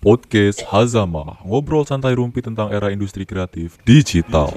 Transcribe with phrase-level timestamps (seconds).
[0.00, 4.48] Podcast Hazama, ngobrol santai rumpi tentang era industri kreatif digital.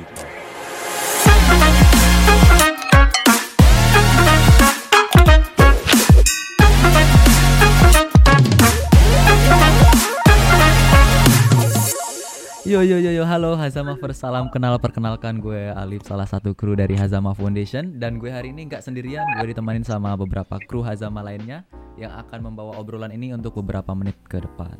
[12.63, 16.79] Yo yo yo yo halo Hazama First salam kenal perkenalkan gue Alif salah satu kru
[16.79, 21.19] dari Hazama Foundation dan gue hari ini nggak sendirian gue ditemanin sama beberapa kru Hazama
[21.19, 21.67] lainnya
[21.99, 24.79] yang akan membawa obrolan ini untuk beberapa menit ke depan.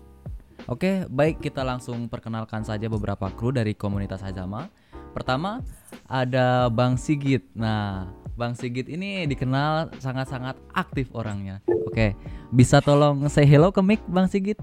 [0.64, 4.72] Oke baik kita langsung perkenalkan saja beberapa kru dari komunitas Hazama.
[5.12, 5.60] Pertama
[6.08, 7.44] ada Bang Sigit.
[7.52, 8.08] Nah
[8.40, 11.60] Bang Sigit ini dikenal sangat-sangat aktif orangnya.
[11.68, 12.16] Oke
[12.56, 14.56] bisa tolong say hello ke mic Bang Sigit?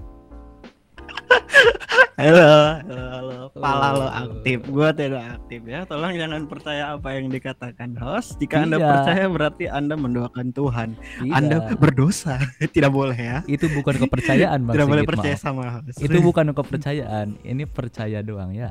[2.21, 2.37] Halo,
[2.77, 3.37] halo, halo.
[3.51, 5.81] Pala lo aktif, gua tidak aktif ya.
[5.83, 8.37] Tolong jangan percaya apa yang dikatakan host.
[8.37, 8.87] Jika Anda Iya.
[8.87, 10.89] percaya berarti Anda mendoakan Tuhan.
[11.17, 11.33] Tidak.
[11.33, 12.37] Anda berdosa.
[12.75, 13.37] tidak boleh ya.
[13.47, 15.41] itu bukan kepercayaan Bang tidak boleh percaya maaf.
[15.41, 15.97] sama host.
[15.97, 18.69] Itu bukan kepercayaan, ini percaya doang ya.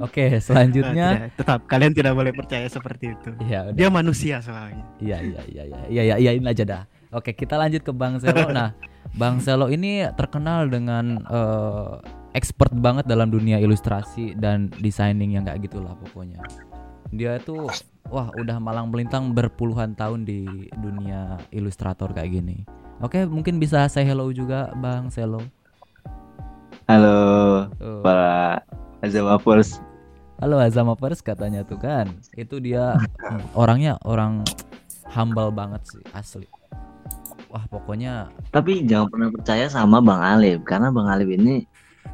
[0.00, 1.30] Oke, Nah, selanjutnya tidak.
[1.36, 3.30] tetap kalian tidak boleh percaya seperti itu.
[3.42, 3.76] Iya, udah.
[3.76, 4.84] Dia manusia soalnya.
[4.98, 6.82] Iya, iya, iya, iya, iya, iya, iya, ini aja dah.
[7.12, 8.48] Oke, kita lanjut ke Bang Selo.
[8.48, 8.72] Nah,
[9.16, 11.92] Bang Selo ini terkenal dengan eh,
[12.36, 16.44] expert banget dalam dunia ilustrasi dan designing yang kayak gitulah pokoknya.
[17.16, 17.64] Dia itu
[18.12, 22.68] wah udah malang melintang berpuluhan tahun di dunia ilustrator kayak gini.
[23.00, 25.40] Oke, mungkin bisa say hello juga Bang Selo.
[26.84, 27.18] Halo
[27.80, 28.04] Tuh.
[28.04, 28.60] para
[29.00, 29.80] Azamapers.
[30.36, 32.12] Halo Azama Pers katanya tuh kan.
[32.36, 33.00] Itu dia
[33.56, 34.44] orangnya orang
[35.08, 36.44] humble banget sih asli.
[37.56, 41.64] Wah, pokoknya Tapi jangan pernah percaya sama Bang Alif karena Bang Alif ini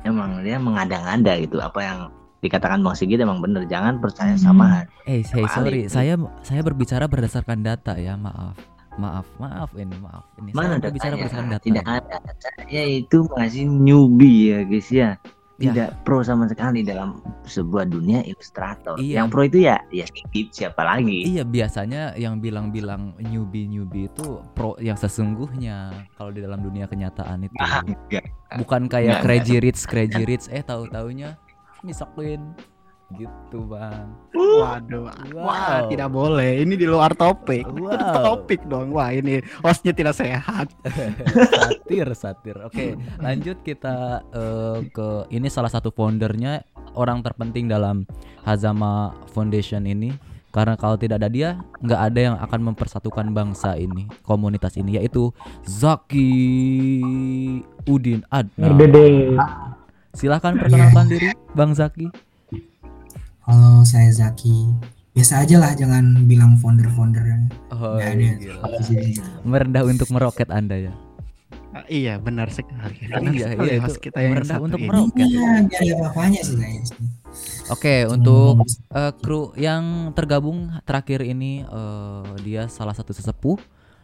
[0.06, 1.58] emang dia mengada-ngada gitu.
[1.58, 1.98] Apa yang
[2.46, 3.66] dikatakan Bang Sigit emang bener.
[3.66, 5.90] Jangan percaya sama eh hey, sorry, Alif.
[5.90, 6.14] saya
[6.46, 8.54] saya berbicara berdasarkan data ya, maaf.
[9.02, 10.22] Maaf, maaf ini, maaf.
[10.38, 11.64] Ini mana saya berbicara berdasarkan data.
[11.66, 12.16] Tidak ada.
[12.38, 15.10] Saya itu masih newbie ya guys ya.
[15.62, 15.70] Ya.
[15.70, 18.98] Tidak pro sama sekali dalam sebuah dunia ilustrator.
[18.98, 19.22] Iya.
[19.22, 21.22] Yang pro itu ya ya Sigit siapa lagi?
[21.22, 27.55] Iya, biasanya yang bilang-bilang newbie-newbie itu pro yang sesungguhnya kalau di dalam dunia kenyataan itu.
[27.62, 28.27] Ah, enggak.
[28.58, 31.39] Bukan kayak Enggak, crazy rich, crazy rich eh tahu-taunya
[31.86, 32.58] misakin
[33.17, 34.17] gitu, Bang.
[34.34, 35.08] Waduh.
[35.33, 35.46] Wow.
[35.46, 36.62] Wah, tidak boleh.
[36.64, 37.68] Ini di luar topik.
[37.68, 37.96] Wow.
[38.33, 38.92] topik dong.
[38.92, 40.68] Wah, ini hostnya tidak sehat.
[41.92, 42.86] satir satir oke
[43.20, 46.64] lanjut kita eh, ke ini salah satu foundernya
[46.96, 48.08] orang terpenting dalam
[48.48, 50.17] Hazama Foundation ini
[50.52, 55.33] karena kalau tidak ada dia nggak ada yang akan mempersatukan bangsa ini komunitas ini yaitu
[55.68, 56.33] Zaki
[57.89, 58.80] Udin Adnan
[60.12, 62.31] silahkan perkenalkan diri Bang Zaki
[63.42, 64.70] Halo, saya Zaki.
[65.13, 67.51] Biasa aja lah, jangan bilang founder-founder.
[67.70, 68.29] oh, Nggak ada.
[68.39, 68.64] gila.
[68.73, 69.11] Di sini.
[69.42, 70.95] merendah untuk meroket anda ya
[71.73, 73.01] Ah, iya, benar sekali.
[73.03, 74.89] Benar Iya, sekali iya, itu kita yang merendah untuk ini.
[74.89, 75.25] meroket.
[75.27, 76.80] Iya, nggak ada apa-apanya sih saya.
[77.67, 78.55] oke untuk
[78.92, 83.57] Eh, kru yang tergabung terakhir ini eh, dia salah satu sesepuh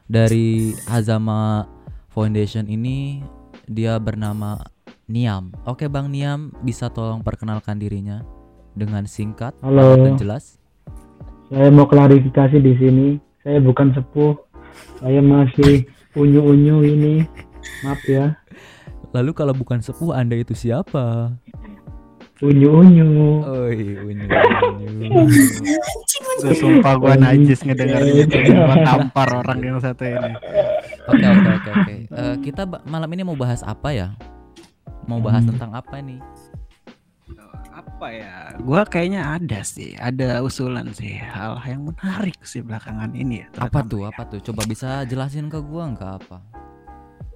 [0.05, 1.69] dari Hazama
[2.09, 3.21] Foundation ini
[3.69, 4.57] dia bernama
[5.05, 5.53] Niam.
[5.63, 8.25] Oke Bang Niam bisa tolong perkenalkan dirinya
[8.79, 9.99] dengan singkat Halo.
[9.99, 10.57] dan jelas.
[11.51, 13.09] Saya mau klarifikasi di sini.
[13.43, 14.39] Saya bukan sepuh.
[15.01, 15.83] Saya masih
[16.15, 17.15] unyu-unyu ini.
[17.83, 18.39] Maaf ya.
[19.11, 21.35] Lalu kalau bukan sepuh Anda itu siapa?
[22.39, 23.43] Unyu-unyu.
[23.43, 24.27] Oi, unyu,
[24.79, 25.11] unyu.
[26.39, 28.31] Gue sumpah gua najis ngedenger Iya.
[28.31, 28.55] gitu.
[28.55, 30.33] Gua tampar orang yang satu ini.
[31.09, 31.95] Oke oke oke oke.
[32.07, 34.15] Eh, kita malam ini mau bahas apa ya?
[35.09, 35.51] Mau bahas Hmm.
[35.51, 36.21] tentang apa nih?
[37.99, 38.55] Apa ya?
[38.63, 43.51] Gua kayaknya ada sih, ada usulan sih hal yang menarik sih belakangan ini ya.
[43.59, 44.07] Apa tuh?
[44.07, 44.15] ya.
[44.15, 44.39] Apa tuh?
[44.39, 46.39] Coba bisa jelasin ke gua nggak apa?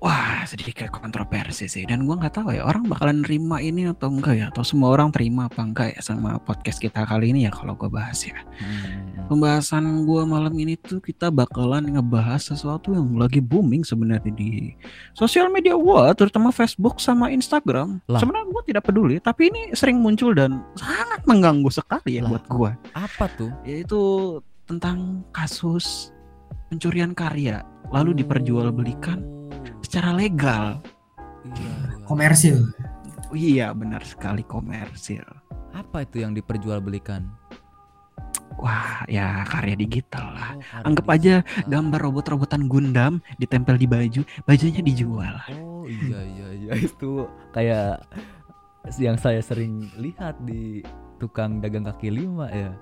[0.02, 4.34] Wah, sedikit kontroversi sih dan gua nggak tahu ya orang bakalan nerima ini atau enggak
[4.34, 7.78] ya atau semua orang terima apa enggak ya sama podcast kita kali ini ya kalau
[7.78, 8.34] gua bahas ya.
[8.58, 9.30] Hmm.
[9.30, 14.74] Pembahasan gua malam ini tuh kita bakalan ngebahas sesuatu yang lagi booming sebenarnya di
[15.14, 18.02] sosial media gua, terutama Facebook sama Instagram.
[18.10, 18.18] Lah.
[18.18, 22.34] Sebenarnya gua tidak peduli, tapi ini sering muncul dan sangat mengganggu sekali ya Lah.
[22.34, 22.70] buat gua.
[22.98, 23.54] Apa tuh?
[23.62, 26.10] Yaitu tentang kasus
[26.74, 27.62] pencurian karya
[27.94, 29.41] lalu diperjualbelikan
[29.92, 30.80] secara legal.
[31.44, 32.08] Iya, iya.
[32.08, 32.64] Komersil.
[33.28, 35.20] Oh, iya, benar sekali komersil.
[35.76, 37.28] Apa itu yang diperjualbelikan?
[38.56, 40.56] Wah, ya karya digital lah.
[40.56, 41.68] Oh, karya Anggap aja digital.
[41.68, 45.36] gambar robot-robotan Gundam ditempel di baju, bajunya dijual.
[45.52, 48.00] Oh iya iya iya itu kayak
[48.96, 50.80] yang saya sering lihat di
[51.20, 52.72] tukang dagang kaki lima ya.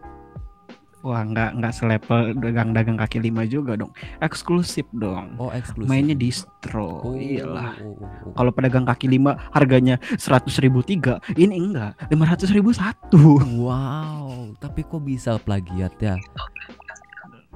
[1.00, 3.88] Wah, nggak nggak selevel dagang-dagang kaki lima juga dong.
[4.20, 5.32] Eksklusif dong.
[5.40, 5.88] Oh, eksklusif.
[5.88, 7.00] Mainnya distro.
[7.00, 7.80] Oh, Iyalah.
[7.80, 8.32] oh, oh, oh.
[8.36, 13.40] Kalau pedagang kaki lima harganya seratus ribu tiga, ini enggak lima ratus ribu satu.
[13.60, 16.20] Wow, tapi kok bisa plagiat ya?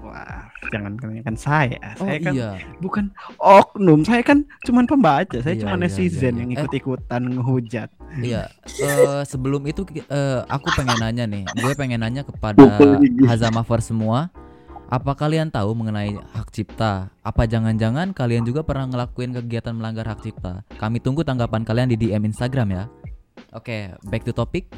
[0.05, 1.81] Wah, jangan kebanyakan saya.
[1.97, 3.05] Oh saya kan iya, bukan
[3.41, 6.57] oknum, saya kan cuman pembaca, saya Iya, cuma iya, netizen iya, yang iya.
[6.57, 6.61] Eh.
[6.61, 7.89] ikut-ikutan ngehujat.
[8.21, 8.43] iya.
[8.79, 12.61] Eh, sebelum itu eh, aku pengen nanya nih, gue pengen nanya kepada
[13.31, 14.29] Hazamaver semua.
[14.85, 17.09] Apa kalian tahu mengenai hak cipta?
[17.25, 20.63] Apa jangan-jangan kalian juga pernah ngelakuin kegiatan melanggar hak cipta?
[20.77, 22.85] Kami tunggu tanggapan kalian di DM Instagram ya.
[23.57, 24.69] Oke, back to topic.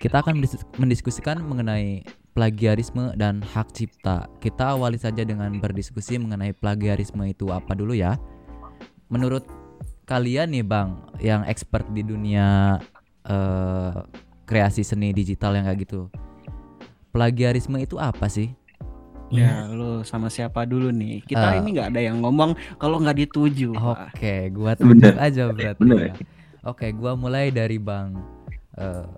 [0.00, 2.02] Kita akan mendis- mendiskusikan mengenai
[2.32, 4.28] plagiarisme dan hak cipta.
[4.40, 8.16] Kita awali saja dengan berdiskusi mengenai plagiarisme itu apa dulu ya.
[9.08, 9.44] Menurut
[10.04, 12.76] kalian nih Bang, yang expert di dunia
[13.22, 13.92] eh,
[14.44, 16.08] kreasi seni digital yang kayak gitu.
[17.12, 18.50] Plagiarisme itu apa sih?
[19.28, 21.24] Ya, lu sama siapa dulu nih?
[21.24, 21.64] Kita Eh.
[21.64, 23.72] ini nggak ada yang ngomong kalau nggak dituju.
[23.72, 25.80] Oke, gua tunjuk aja berarti.
[25.80, 26.12] Bener.
[26.12, 26.14] ya.
[26.62, 28.20] Oke, gua mulai dari Bang
[28.76, 29.08] eh,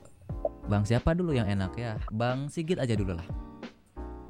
[0.65, 2.01] Bang siapa dulu yang enak ya?
[2.09, 3.27] Bang Sigit aja dulu lah.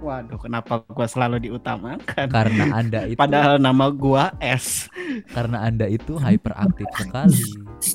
[0.03, 2.29] Waduh, kenapa gua selalu diutamakan?
[2.29, 4.91] Karena Anda itu Padahal nama gua S.
[5.33, 7.41] karena Anda itu hyperaktif sekali.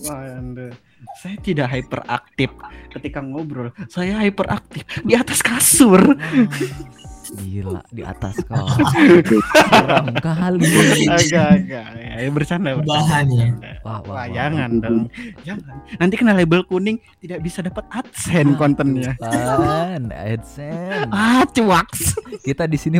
[0.07, 0.73] Waduh.
[1.19, 2.49] Saya tidak hyperaktif
[2.95, 3.75] ketika ngobrol.
[3.91, 5.99] Saya hyperaktif di atas kasur.
[5.99, 8.65] Wah, Gila di atas kau.
[8.93, 10.65] Serem kali.
[11.05, 11.85] Agak-agak.
[11.93, 12.89] Ya, bercanda, bercanda.
[12.89, 13.47] Bahan ya.
[13.85, 14.25] Wah, wah, Wah, wah.
[14.33, 14.99] jangan dong.
[15.45, 15.75] Jangan.
[16.01, 19.13] Nanti kena label kuning tidak bisa dapat AdSense kontennya.
[19.21, 21.07] Kan, AdSense.
[21.13, 22.17] Ah, cuaks.
[22.41, 22.97] Kita di sini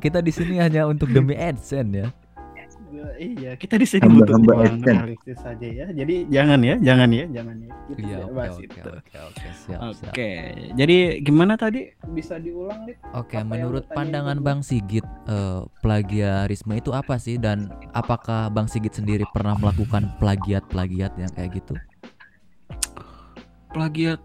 [0.00, 2.08] kita di sini hanya untuk demi AdSense ya.
[3.18, 4.38] Iya, kita di sini butuh
[4.82, 5.86] realistis saja ya.
[5.92, 7.72] Jadi jangan ya, jangan ya, jangan ya.
[7.88, 8.78] Kita Iya, oke bahas oke itu.
[8.88, 10.12] oke oke siap siap.
[10.12, 10.30] Oke,
[10.76, 11.88] jadi gimana tadi?
[12.12, 12.88] Bisa diulang?
[13.12, 14.44] Oke, Apa menurut pandangan gua?
[14.44, 21.12] Bang Sigit, eh, plagiarisme itu apa sih dan apakah Bang Sigit sendiri pernah melakukan plagiat-plagiat
[21.16, 21.74] yang kayak gitu?
[23.68, 24.16] plagiat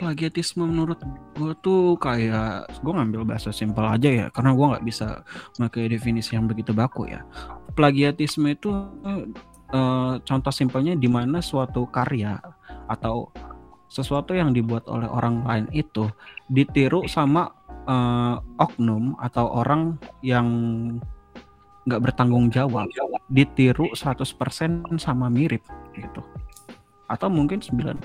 [0.00, 0.96] plagiatisme menurut
[1.36, 5.20] gue tuh kayak gue ngambil bahasa simpel aja ya karena gue nggak bisa
[5.60, 7.20] pakai definisi yang begitu baku ya.
[7.76, 8.72] Plagiatisme itu
[9.04, 12.40] eh, contoh simpelnya di mana suatu karya
[12.88, 13.28] atau
[13.92, 16.08] sesuatu yang dibuat oleh orang lain itu
[16.48, 17.52] ditiru sama
[17.84, 20.48] eh, oknum atau orang yang
[21.84, 22.88] nggak bertanggung jawab.
[23.28, 25.60] Ditiru 100% sama mirip
[25.92, 26.24] gitu
[27.10, 27.98] atau mungkin 90%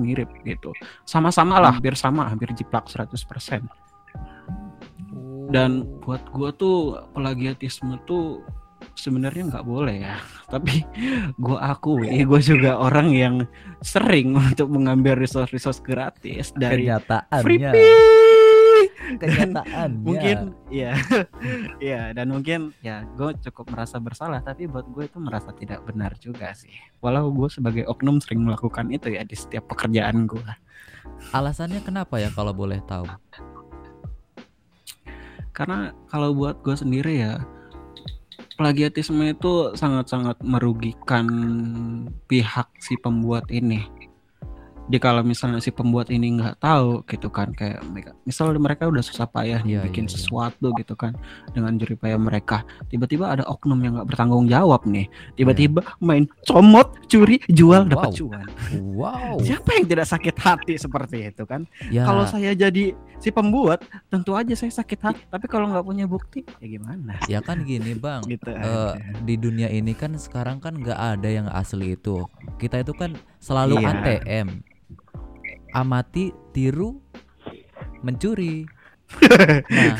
[0.00, 0.72] mirip gitu.
[1.04, 3.12] Sama-sama lah hampir sama hampir jiplak 100%
[5.50, 8.42] dan buat gua tuh plagiatisme tuh
[8.98, 10.16] sebenarnya nggak boleh ya.
[10.52, 10.82] Tapi
[11.38, 13.34] gua akui gua juga orang yang
[13.82, 18.45] sering untuk mengambil resource-resource gratis dari Kenyataannya, Freepie
[19.20, 20.02] kenyataannya.
[20.02, 20.36] mungkin
[20.72, 20.96] ya
[21.94, 26.16] ya dan mungkin ya gue cukup merasa bersalah tapi buat gue itu merasa tidak benar
[26.18, 26.72] juga sih
[27.04, 30.48] walau gue sebagai oknum sering melakukan itu ya di setiap pekerjaan gue
[31.32, 33.06] alasannya kenapa ya kalau boleh tahu?
[35.56, 37.40] karena kalau buat gue sendiri ya
[38.60, 41.28] plagiatisme itu sangat-sangat merugikan
[42.28, 43.84] pihak si pembuat ini
[44.86, 49.02] di kalau misalnya si pembuat ini nggak tahu gitu kan kayak mereka misal mereka udah
[49.02, 50.14] susah payah nih Iya, bikin iya, iya.
[50.14, 51.12] sesuatu gitu kan
[51.50, 56.94] dengan jerih payah mereka tiba-tiba ada oknum yang nggak bertanggung jawab nih tiba-tiba main comot
[57.06, 57.90] curi jual Wow.
[57.90, 58.46] dapat cuan
[58.94, 59.34] Wow.
[59.46, 64.32] siapa yang tidak sakit hati seperti itu kan Ya, kalau saya jadi si pembuat tentu
[64.32, 68.22] aja saya sakit hati tapi kalau nggak punya bukti ya gimana ya kan gini bang.
[68.28, 68.94] gitu aja.
[69.20, 72.22] di dunia ini kan sekarang kan nggak ada yang asli itu.
[72.56, 73.90] Kita itu kan selalu Iya.
[74.22, 74.48] ATM.
[75.76, 76.96] Amati, tiru,
[78.00, 78.64] mencuri.
[79.70, 79.94] Nah,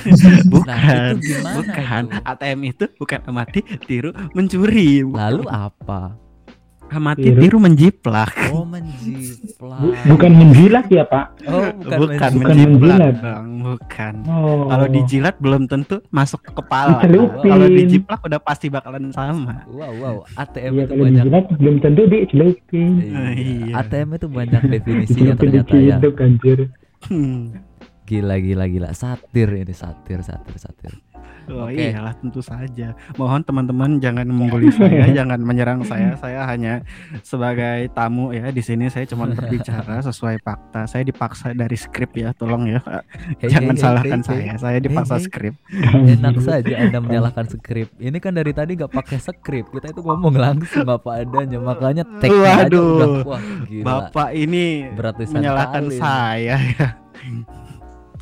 [0.50, 2.26] bukan nah itu gimana bukan itu?
[2.26, 6.18] ATM itu bukan amati tiru mencuri Lalu apa?
[6.88, 7.40] Amati Tiru?
[7.40, 9.78] tiru menjiplak Oh menjiplak.
[9.78, 11.26] Bu- bukan menjilat ya Pak?
[11.45, 12.31] Oh bukan, bukan, menjiplak.
[12.33, 13.14] Bukan menjiplak menjilat.
[13.19, 14.64] dong bukan Oh.
[14.66, 20.16] kalau dijilat belum tentu masuk ke kepala kalau dijiplak udah pasti bakalan sama Wow wow.
[20.35, 21.14] ATM Iya itu kalau banyak.
[21.21, 22.90] dijilat belum tentu dicelupin.
[22.99, 23.23] Iya.
[23.33, 23.73] Iya.
[23.76, 25.97] ATM itu banyak definisinya ternyata ya.
[25.97, 26.59] diciduk anjir.
[27.02, 27.43] Hmm.
[28.05, 28.88] Gila gila gila.
[28.93, 30.93] Satir ini satir satir satir.
[31.47, 31.79] Oh Oke.
[31.79, 32.91] iyalah tentu saja.
[33.15, 36.19] Mohon teman-teman jangan membuli saya, jangan menyerang saya.
[36.19, 36.83] Saya hanya
[37.23, 40.91] sebagai tamu ya di sini saya cuma berbicara sesuai fakta.
[40.91, 42.83] Saya dipaksa dari skrip ya, tolong ya.
[43.38, 44.26] Hei, jangan hei, salahkan hei.
[44.26, 44.53] saya.
[44.59, 45.29] Saya dipaksa Hei, hei.
[45.31, 45.55] skrip.
[46.19, 47.88] Enak saja Anda menyalahkan skrip.
[47.97, 49.71] Ini kan dari tadi nggak pakai skrip.
[49.71, 51.62] Kita itu ngomong langsung apa adanya.
[51.62, 53.85] Makanya tag aja udah wah gila.
[53.87, 55.99] Bapak ini Berat menyalahkan kali.
[55.99, 56.88] saya ya.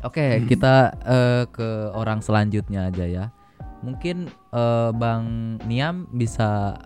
[0.05, 3.25] Oke, kita eh, ke orang selanjutnya aja ya.
[3.81, 6.77] Mungkin eh, Bang Niam bisa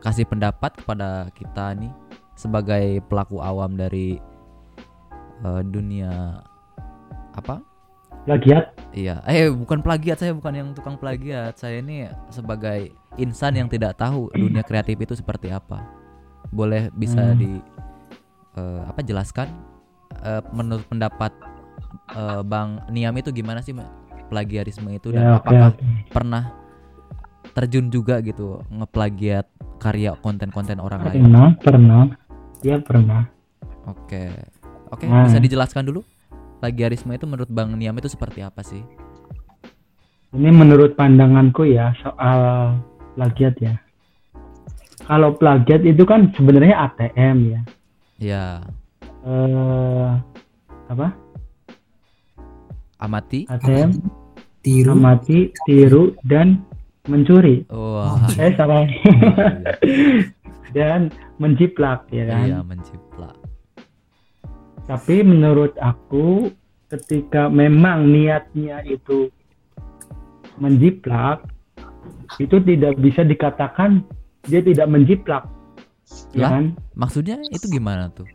[0.00, 1.92] kasih pendapat kepada kita nih
[2.36, 4.16] sebagai pelaku awam dari
[5.44, 6.40] eh, dunia
[7.36, 7.60] apa?
[8.26, 8.74] Plagiat.
[8.90, 11.60] Iya, eh bukan plagiat saya bukan yang tukang plagiat.
[11.60, 15.84] Saya ini sebagai insan yang tidak tahu dunia kreatif itu seperti apa.
[16.50, 17.38] Boleh bisa Hmm.
[17.38, 17.52] di
[18.56, 19.76] eh, apa jelaskan
[20.24, 21.28] Eh, menurut pendapat
[21.96, 23.72] eh, Bang Niam itu gimana sih
[24.26, 25.86] plagiarisme itu dan Ya, apakah oke.
[26.10, 26.42] pernah
[27.52, 29.46] terjun juga gitu ngeplagiat
[29.78, 31.24] karya konten-konten orang lain?
[31.24, 32.02] Pernah, pernah.
[32.60, 33.22] Ya pernah.
[33.86, 34.28] Oke.
[34.88, 35.24] Oke, Nah.
[35.24, 36.02] bisa dijelaskan dulu?
[36.56, 38.80] Plagiarisme itu menurut Bang Niam itu seperti apa sih?
[40.32, 42.74] Ini menurut pandanganku ya soal
[43.14, 43.74] plagiat ya.
[45.06, 47.60] Kalau plagiat itu kan sebenarnya ATM ya.
[48.16, 48.44] Ya,
[49.22, 50.08] Eh
[50.86, 51.10] apa?
[52.98, 53.44] Amati.
[53.46, 53.90] ATM,
[54.60, 54.92] Tiru.
[54.92, 56.64] amati, tiru dan
[57.06, 57.62] mencuri.
[57.70, 58.18] Wah.
[58.34, 58.82] Eh salah.
[58.82, 59.54] iya,
[60.76, 62.44] dan menjiplak ya kan.
[62.44, 63.36] iya, menciplak.
[64.86, 66.50] Tapi menurut aku
[66.86, 69.30] ketika memang niatnya itu
[70.56, 71.42] menjiplak
[72.38, 74.02] itu tidak bisa dikatakan
[74.46, 75.44] dia tidak menjiplak.
[76.30, 76.50] Ya Lah?
[76.58, 76.64] kan?
[76.94, 78.26] Maksudnya itu gimana tuh?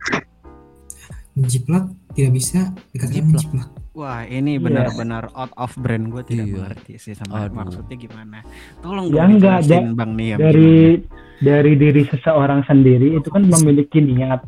[1.32, 2.60] Menjiplak tidak bisa
[2.92, 3.66] dikatakan Menjiplak.
[3.66, 3.68] menjiplak.
[3.92, 4.62] Wah ini Iya.
[4.62, 6.54] benar-benar out of brand gue tidak Iya.
[6.54, 7.56] mengerti sih sama Aduh.
[7.58, 8.38] maksudnya gimana.
[8.78, 11.00] Tolong Ya dong enggak, da- Bang Niam dari
[11.38, 14.44] dari diri seseorang sendiri itu kan memiliki niat.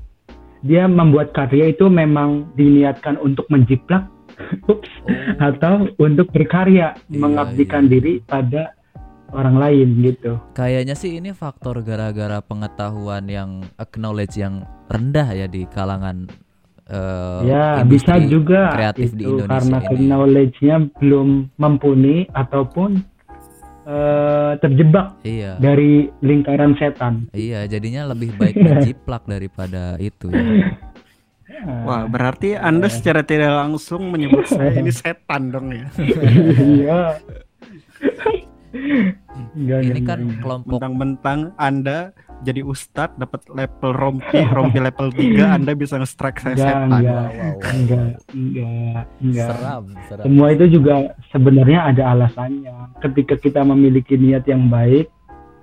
[0.61, 4.09] Dia membuat karya itu memang diniatkan untuk menjiplak
[4.67, 7.91] ups, Oh, atau untuk berkarya, Iya, mengabdikan iya.
[7.91, 8.73] diri pada
[9.31, 10.39] orang lain gitu.
[10.53, 16.31] kayaknya sih ini faktor gara-gara pengetahuan yang acknowledge yang rendah ya di kalangan
[16.87, 20.05] eh, ya, bisa juga kreatif di itu Indonesia karena ini.
[20.07, 22.91] knowledge-nya belum mumpuni ataupun
[23.85, 25.57] eh, terjebak Iya.
[25.59, 27.29] dari lingkaran setan.
[27.31, 30.73] Iya, jadinya lebih baik menjiplak daripada itu ya.
[31.65, 35.89] Wah berarti Anda secara tidak langsung menyebut saya ini setan dong ya.
[36.55, 37.01] Iya.
[39.55, 40.41] Enggak, Ini enggak, kan enggak.
[40.41, 41.99] kelompok Mentang-mentang Anda
[42.45, 46.89] jadi ustadz dapat level rompi, rompi level 3 Anda bisa nge-strike saya Enggak, setan.
[46.93, 47.01] enggak.
[47.01, 47.73] Wow, wow, wow.
[47.73, 49.49] enggak, enggak, enggak.
[49.49, 50.25] seram, seram.
[50.29, 50.95] Semua itu juga
[51.33, 52.77] sebenarnya ada alasannya.
[53.01, 55.09] Ketika kita memiliki niat yang baik,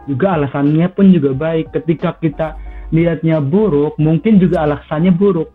[0.10, 1.70] juga alasannya pun juga baik.
[1.70, 2.58] Ketika kita
[2.90, 5.54] niatnya buruk, mungkin juga alasannya buruk.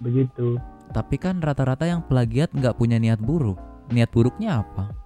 [0.00, 0.56] Begitu.
[0.92, 3.60] Tapi kan rata-rata yang plagiat nggak punya niat buruk.
[3.92, 5.01] Niat buruknya apa?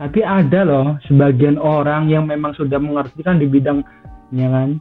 [0.00, 4.80] Tapi ada loh sebagian orang yang memang sudah mengerti kan di bidangnya kan,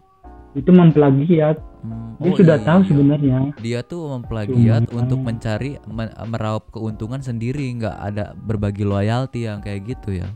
[0.55, 1.59] itu memplagiat.
[1.79, 2.63] Hmm, Dia oh sudah iya.
[2.63, 3.39] tahu sebenarnya.
[3.59, 9.59] Dia tuh memplagiat Cuma- untuk mencari men- meraup keuntungan sendiri, nggak ada berbagi loyalty yang
[9.59, 10.27] kayak gitu ya.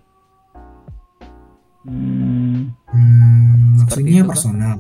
[1.84, 4.78] Hmm, Hmm, Seperti maksudnya itu, personal.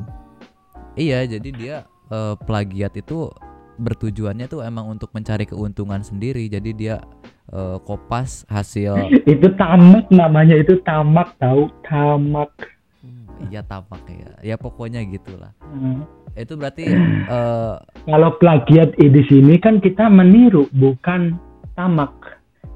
[0.93, 1.75] Iya, jadi dia
[2.07, 3.27] eh, plagiat itu
[3.75, 6.45] bertujuannya tuh emang untuk mencari keuntungan sendiri.
[6.45, 7.01] Jadi dia
[7.51, 12.51] eh, kopas hasil itu tamak namanya itu tamak tahu tamak.
[13.51, 14.31] iya tamak ya.
[14.39, 15.51] Ya pokoknya gitulah.
[15.59, 16.07] Hmm.
[16.39, 16.87] Itu berarti
[17.37, 17.75] eh,
[18.07, 21.35] Kalau plagiat di sini kan kita meniru, bukan
[21.75, 22.13] tamak.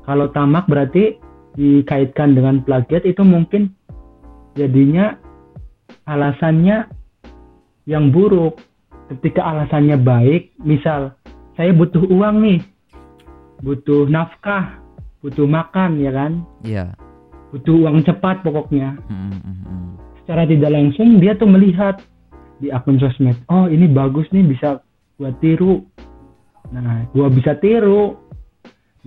[0.04, 1.20] Kalau tamak berarti
[1.58, 3.74] dikaitkan dengan plagiat itu mungkin
[4.56, 5.18] jadinya
[6.08, 6.88] alasannya
[7.88, 8.60] yang buruk.
[9.08, 11.16] Ketika alasannya baik, misal
[11.56, 12.60] saya butuh uang nih,
[13.62, 14.78] butuh nafkah,
[15.22, 16.86] butuh makan ya kan, ya.
[17.54, 18.98] butuh uang cepat pokoknya.
[19.10, 19.86] Hmm, hmm.
[20.24, 21.98] Secara tidak langsung dia tuh melihat
[22.58, 24.82] di akun sosmed, oh ini bagus nih bisa
[25.18, 25.86] gua tiru.
[26.74, 28.18] Nah, gua bisa tiru.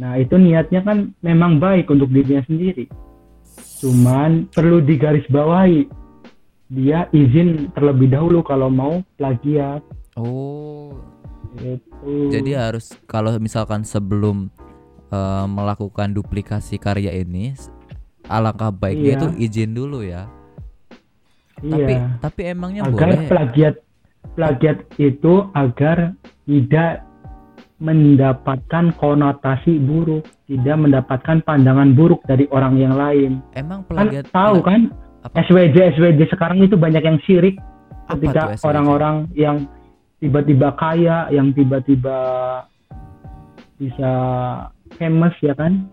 [0.00, 2.88] Nah, itu niatnya kan memang baik untuk dirinya sendiri.
[3.84, 6.00] Cuman perlu digarisbawahi.
[6.70, 9.82] Dia izin terlebih dahulu kalau mau plagiat.
[10.14, 10.94] Oh,
[11.58, 12.30] Gitu.
[12.30, 14.50] Jadi harus kalau misalkan sebelum
[15.10, 17.54] eh, melakukan duplikasi karya ini
[18.30, 19.18] alangkah baiknya Iya.
[19.18, 20.30] itu izin dulu ya.
[21.60, 22.16] Tapi iya.
[22.22, 23.74] tapi emangnya agar boleh plagiat
[24.38, 26.14] plagiat itu agar
[26.46, 27.04] tidak
[27.80, 33.40] mendapatkan konotasi buruk, tidak mendapatkan pandangan buruk dari orang yang lain.
[33.56, 34.80] emang Kan plagiat tahu pla- kan
[35.24, 37.56] apa, SWJ SWJ sekarang itu banyak yang sirik
[38.08, 39.68] apa ketika orang-orang yang
[40.20, 42.18] tiba-tiba kaya, yang tiba-tiba
[43.80, 44.12] bisa
[45.00, 45.88] famous ya kan?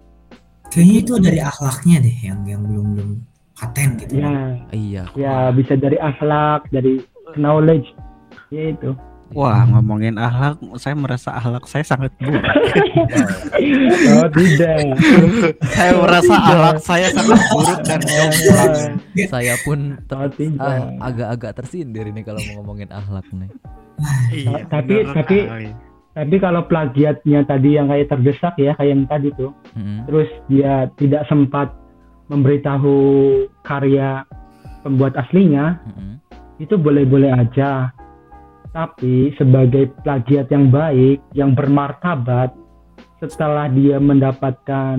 [0.67, 3.12] Kayaknya itu dari akhlaknya deh yang yang belum belum
[3.55, 4.13] paten gitu.
[4.19, 4.36] Ya,
[4.75, 5.03] Iya.
[5.15, 7.00] ya bisa dari akhlak, dari
[7.39, 7.88] knowledge,
[8.51, 8.91] ya itu.
[9.31, 12.43] Wah, ngomongin akhlak, saya merasa akhlak saya sangat buruk.
[14.07, 14.96] Oh tidak.
[15.67, 18.75] saya merasa akhlak saya sangat buruk dan jomplang.
[19.27, 23.50] Saya pun Oh ah, agak-agak tersindir ini kalau mau ngomongin akhlak nih.
[24.31, 25.69] Iya, Tapi- bener tapi- kali.
[26.17, 30.01] Tapi kalau plagiatnya tadi yang kayak terdesak ya, kayak yang tadi tuh, Mm-mm.
[30.10, 31.69] terus dia tidak sempat
[32.25, 32.98] memberitahu
[33.62, 34.25] karya
[34.81, 36.17] pembuat aslinya, Mm-mm.
[36.57, 37.93] itu boleh-boleh aja.
[38.77, 42.53] Tapi sebagai plagiat yang baik, yang bermartabat,
[43.17, 44.98] setelah dia mendapatkan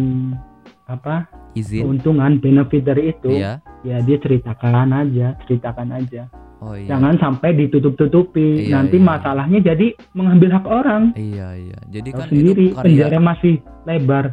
[0.90, 1.86] apa Izin.
[1.86, 3.62] keuntungan benefit dari itu, Iya.
[3.86, 6.26] ya dia ceritakan aja, ceritakan aja.
[6.58, 6.90] Oh iya.
[6.90, 8.66] Jangan sampai ditutup-tutupi.
[8.66, 9.06] Iya, Nanti iya.
[9.06, 11.02] masalahnya jadi mengambil hak orang.
[11.14, 11.78] Iya iya.
[11.86, 13.54] Jadi kan sendiri itu karya penjara masih
[13.86, 14.24] lebar.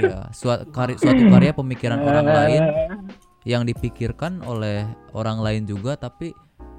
[0.00, 2.62] iya, suatu karya, suatu karya pemikiran orang lain
[3.52, 6.32] yang dipikirkan oleh orang lain juga tapi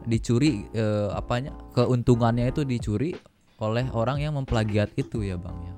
[0.10, 3.14] dicuri eh, apanya keuntungannya itu dicuri
[3.60, 5.76] oleh orang yang memplagiat itu ya bang ya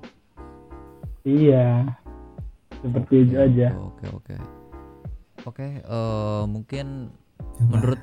[1.22, 1.68] Iya.
[2.82, 3.68] Seperti itu aja.
[3.78, 4.36] oke oke
[5.46, 7.70] oke eh, mungkin Coba.
[7.70, 8.02] menurut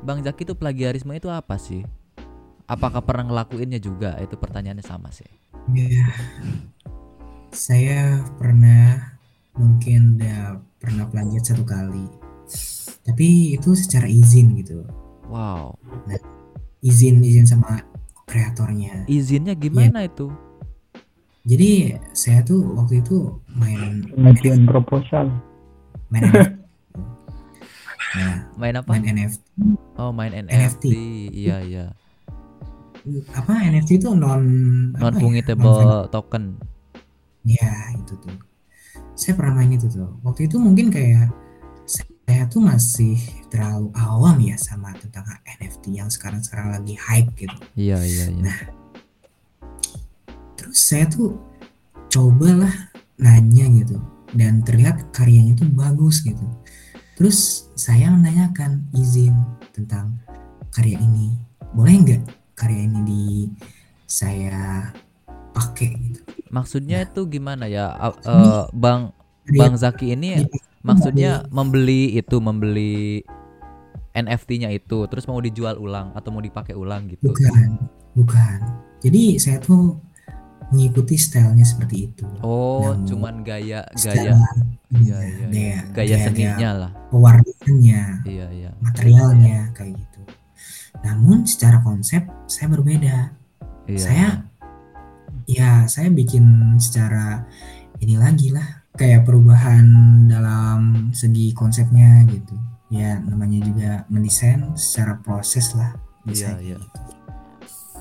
[0.00, 1.84] bang Zaki itu plagiarisme itu apa sih
[2.64, 5.28] apakah pernah ngelakuinnya juga itu pertanyaannya sama sih
[5.72, 6.04] Ya,
[7.48, 9.16] saya pernah
[9.56, 12.04] mungkin udah pernah plagiat satu kali.
[13.00, 14.84] Tapi itu secara izin gitu.
[15.26, 15.72] Wow
[16.84, 17.80] Izin izin sama
[18.24, 19.04] kreatornya.
[19.06, 20.28] izinnya gimana itu
[21.44, 25.26] Jadi saya tuh waktu itu main Pengajuan proposal.
[26.08, 26.52] main NFT.
[28.14, 29.42] Nah, main apa main NFT
[29.98, 30.84] oh main NFT, NFT.
[31.34, 31.86] iya iya
[33.34, 34.38] apa NFT itu non
[34.94, 35.20] non apa ya?
[35.20, 35.66] fungible
[36.08, 36.56] token
[37.44, 38.32] Ya itu tuh.
[39.12, 40.08] Saya pernah main itu tuh.
[40.24, 41.28] Waktu itu mungkin kayak
[42.24, 43.20] saya tuh masih
[43.52, 47.56] terlalu awam ya sama tentang NFT yang sekarang-sekarang lagi hype gitu.
[47.76, 48.54] iya iya iya
[50.56, 51.36] Terus saya tuh
[52.08, 52.72] cobalah
[53.20, 54.00] nanya gitu
[54.32, 56.42] dan terlihat karyanya tuh bagus gitu.
[57.14, 59.36] Terus saya menanyakan izin
[59.70, 60.18] tentang
[60.74, 61.36] karya ini.
[61.76, 62.22] Boleh nggak
[62.58, 63.24] karya ini di
[64.08, 64.90] saya
[65.54, 66.20] pakai gitu.
[66.50, 67.94] maksudnya itu gimana ya
[68.26, 69.14] eh, bang
[69.54, 70.42] bang Zaki ini
[70.84, 73.24] maksudnya membeli itu membeli
[74.14, 77.32] NFT-nya itu terus mau dijual ulang atau mau dipakai ulang gitu.
[77.34, 77.68] Bukan,
[78.14, 78.58] bukan.
[79.02, 79.98] Jadi saya tuh
[80.70, 82.24] mengikuti stylenya seperti itu.
[82.40, 84.32] oh Yang cuman gaya gaya.
[84.94, 85.18] iya, iya,
[85.50, 86.90] iya, gaya, gaya seninya lah.
[87.10, 88.70] pewarnaannya, iya iya.
[88.80, 90.20] materialnya kayak gitu.
[91.02, 93.34] Namun secara konsep saya berbeda.
[93.88, 93.98] iya.
[93.98, 94.42] Saya-
[95.44, 96.40] Ya saya bikin
[96.80, 97.44] secara
[98.00, 99.84] ini lagi lah, kayak perubahan
[100.30, 102.54] dalam segi konsepnya gitu.
[102.92, 105.98] Ya namanya juga mendesain secara proses lah.
[106.24, 106.78] Iya, bisa iya.
[106.80, 106.86] gitu.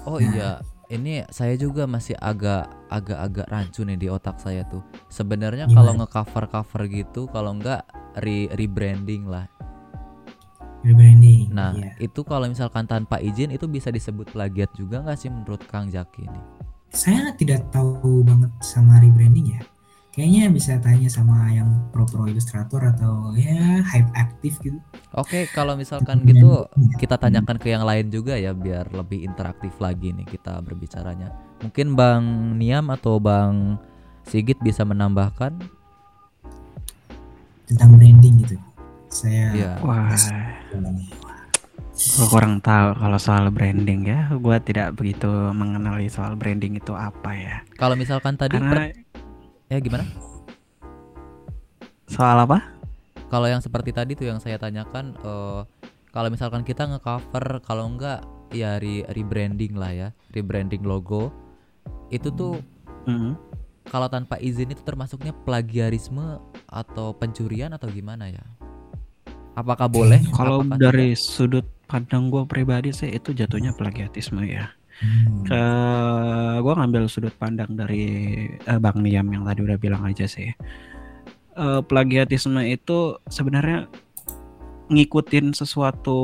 [0.08, 0.32] oh Nah.
[0.32, 0.50] iya
[0.92, 6.46] ini saya juga masih agak agak-agak rancu nih di otak saya tuh sebenarnya kalau nge-cover
[6.48, 7.88] cover gitu kalau enggak
[8.20, 9.48] re rebranding lah
[10.84, 11.48] Rebranding.
[11.56, 11.96] Nah, iya.
[11.96, 16.28] itu kalau misalkan tanpa izin itu bisa disebut plagiat juga nggak sih menurut Kang Jaki
[16.28, 16.42] ini?
[16.94, 19.62] saya tidak tahu banget sama rebranding ya.
[20.14, 24.78] Kayaknya bisa tanya sama yang pro-pro ilustrator atau ya hype aktif gitu.
[25.18, 26.70] Oke, kalau misalkan gitu
[27.02, 31.34] kita tanyakan ke yang lain juga ya biar lebih interaktif lagi nih kita berbicaranya.
[31.66, 32.24] Mungkin Bang
[32.62, 33.82] Niam atau Bang
[34.30, 35.82] Sigit bisa menambahkan?
[37.64, 38.56] tentang branding gitu.
[39.10, 39.74] Saya Iya.
[39.82, 40.14] Wah,
[41.94, 44.30] gue kurang tahu kalau soal branding ya.
[44.38, 47.56] Gue tidak begitu mengenali soal branding itu apa ya.
[47.82, 49.13] Kalau misalkan tadi Karena per-
[49.74, 50.06] ya gimana?
[52.06, 52.62] soal apa?
[53.34, 55.62] Kalau yang seperti tadi tuh yang saya tanyakan eh,
[56.14, 58.22] kalau misalkan kita nge-cover kalau enggak
[58.54, 61.34] ya re- rebranding lah ya, rebranding logo.
[62.14, 62.62] Itu tuh
[63.10, 63.34] Mhm.
[63.90, 66.38] kalau tanpa izin itu termasuknya plagiarisme
[66.70, 68.46] atau pencurian atau gimana ya?
[69.58, 70.22] Apakah boleh?
[70.34, 74.70] Kalau dari sudut pandang gue pribadi sih itu jatuhnya plagiatisme ya.
[75.02, 75.42] Hmm.
[75.48, 75.64] Ke
[76.62, 78.06] gue ngambil sudut pandang dari
[78.54, 80.54] eh, Bang Niam yang tadi udah bilang aja sih.
[81.54, 83.86] Eh, plagiatisme itu sebenarnya
[84.92, 86.20] ngikutin sesuatu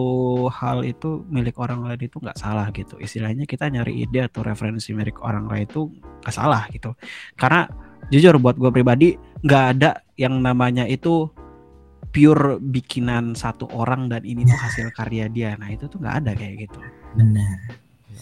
[0.51, 2.99] hal itu milik orang lain itu nggak salah gitu.
[2.99, 5.81] Istilahnya kita nyari ide atau referensi milik orang lain itu
[6.25, 6.93] nggak salah gitu.
[7.39, 7.69] Karena
[8.09, 11.29] jujur buat gue pribadi nggak ada yang namanya itu
[12.09, 15.53] pure bikinan satu orang dan ini tuh hasil karya dia.
[15.55, 16.79] Nah itu tuh nggak ada kayak gitu.
[17.17, 17.57] benar.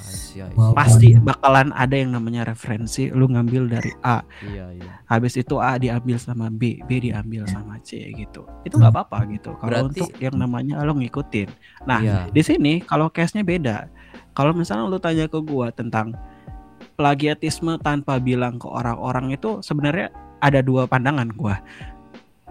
[0.06, 0.40] See.
[0.54, 0.78] Wow.
[0.78, 3.10] Pasti bakalan ada yang namanya referensi.
[3.10, 4.92] Lu ngambil dari A, Iya, iya.
[5.06, 8.46] habis itu A diambil sama B, B diambil sama C gitu.
[8.62, 9.58] Itu nggak apa-apa gitu.
[9.58, 11.50] Kalau Berarti- untuk yang namanya lo ngikutin.
[11.90, 12.18] Nah, Iya.
[12.30, 13.90] di sini kalau case-nya beda.
[14.32, 16.14] kalau misalnya lu tanya ke gua tentang
[16.94, 21.58] plagiatisme tanpa bilang ke orang-orang itu sebenarnya ada dua pandangan gua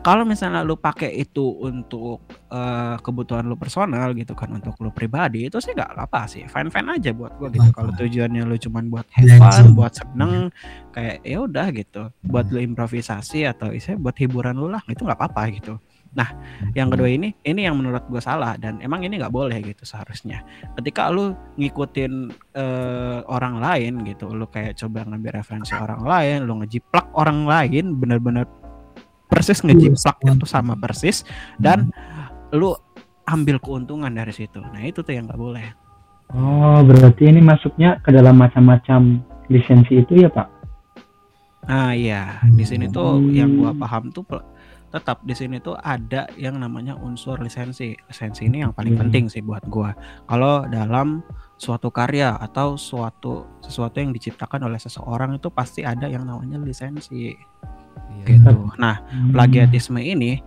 [0.04, 5.48] kalau misalnya lu pakai itu untuk uh, kebutuhan lu personal gitu kan untuk lu pribadi
[5.48, 6.44] itu sih nggak apa sih.
[6.46, 7.68] Fine fine aja buat gua gitu.
[7.74, 10.54] Kalau tujuannya lu cuman buat have fun buat seneng
[10.94, 12.02] kayak ya udah gitu.
[12.22, 15.74] Buat lu improvisasi atau isinya buat hiburan lu lah itu nggak apa-apa gitu.
[16.16, 16.32] Nah
[16.72, 20.40] yang kedua ini ini yang menurut gue salah dan emang ini nggak boleh gitu seharusnya.
[20.80, 22.12] Ketika lu ngikutin
[22.56, 28.00] uh, orang lain gitu lu kayak coba ngambil referensi orang lain lu ngejiplak orang lain
[28.00, 28.48] bener-bener
[29.26, 31.26] persis ngejiplak itu sama persis
[31.58, 31.90] dan
[32.54, 32.74] lu
[33.26, 34.62] ambil keuntungan dari situ.
[34.62, 35.66] Nah itu tuh yang nggak boleh.
[36.34, 40.46] Oh berarti ini masuknya ke dalam macam-macam lisensi itu ya pak?
[41.66, 43.30] Nah iya di sini tuh hmm.
[43.34, 44.26] yang gua paham tuh
[44.86, 47.94] tetap di sini tuh ada yang namanya unsur lisensi.
[48.06, 49.02] Lisensi ini yang paling hmm.
[49.06, 49.94] penting sih buat gua.
[50.30, 51.22] Kalau dalam
[51.58, 57.34] suatu karya atau suatu sesuatu yang diciptakan oleh seseorang itu pasti ada yang namanya lisensi.
[57.96, 58.24] Iya.
[58.36, 58.54] gitu.
[58.76, 59.32] Nah, hmm.
[59.32, 60.40] plagiatisme ini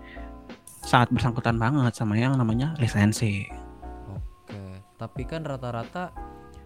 [0.83, 3.45] sangat bersangkutan banget sama yang namanya lisensi.
[4.09, 6.09] Oke, tapi kan rata-rata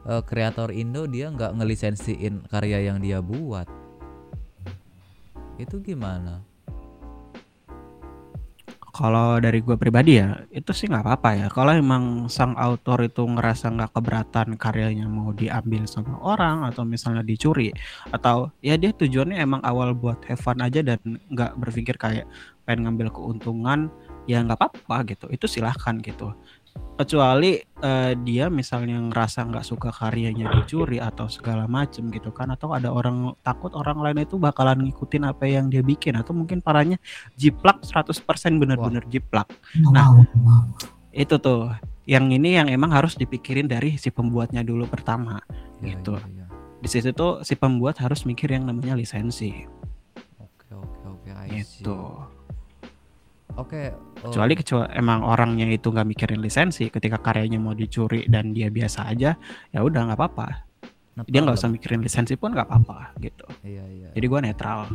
[0.07, 3.67] uh, kreator Indo dia nggak ngelisensiin karya yang dia buat.
[5.59, 6.52] Itu gimana?
[8.93, 11.47] Kalau dari gue pribadi ya, itu sih nggak apa-apa ya.
[11.49, 17.25] Kalau emang sang autor itu ngerasa nggak keberatan karyanya mau diambil sama orang atau misalnya
[17.25, 17.73] dicuri
[18.13, 22.29] atau ya dia tujuannya emang awal buat have fun aja dan nggak berpikir kayak
[22.69, 23.89] pengen ngambil keuntungan,
[24.29, 25.25] ya nggak apa-apa gitu.
[25.33, 26.37] Itu silahkan gitu
[26.93, 32.69] kecuali uh, dia misalnya ngerasa nggak suka karyanya dicuri atau segala macem gitu kan atau
[32.69, 37.01] ada orang takut orang lain itu bakalan ngikutin apa yang dia bikin atau mungkin parahnya
[37.33, 38.13] jiplak 100%
[38.61, 39.49] bener-bener jiplak.
[39.89, 40.21] Nah
[41.09, 41.73] itu tuh
[42.05, 45.39] yang ini yang emang harus dipikirin dari si pembuatnya dulu pertama
[45.81, 46.19] ya, gitu.
[46.19, 46.47] ya, ya.
[46.83, 49.65] di situ tuh si pembuat harus mikir yang namanya lisensi.
[50.37, 51.97] Oke oke oke itu
[53.53, 53.93] Oke.
[53.93, 54.31] Okay, oh.
[54.33, 59.13] Kecuali kecuali emang orangnya itu nggak mikirin lisensi, ketika karyanya mau dicuri dan dia biasa
[59.13, 59.37] aja,
[59.69, 60.47] ya udah nggak apa-apa.
[61.13, 63.45] Nah, dia nggak usah mikirin lisensi pun nggak apa-apa gitu.
[63.61, 64.09] Iya iya.
[64.17, 64.89] Jadi gua netral.